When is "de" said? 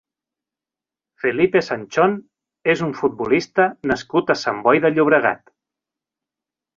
4.87-4.91